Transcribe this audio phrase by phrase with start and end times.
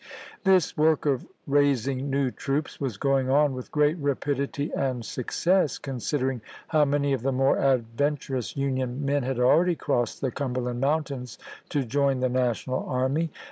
[0.45, 6.41] This work of raising new troops was going on with great rapidity and success, considering
[6.69, 11.37] how many of the more adventurous Union men had already crossed the Cumberland Mountains
[11.69, 13.29] to join the National army.